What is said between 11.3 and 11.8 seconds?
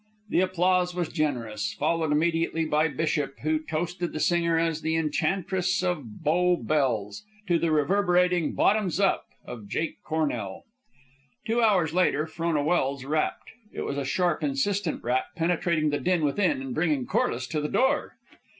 Two